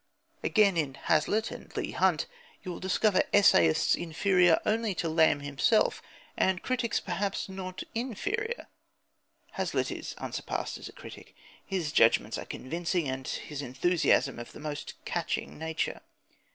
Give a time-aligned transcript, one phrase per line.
[0.41, 2.25] Again, in Hazlitt and Leigh Hunt
[2.63, 6.01] you will discover essayists inferior only to Lamb himself,
[6.35, 8.65] and critics perhaps not inferior.
[9.51, 11.35] Hazlitt is unsurpassed as a critic.
[11.63, 16.01] His judgments are convincing and his enthusiasm of the most catching nature.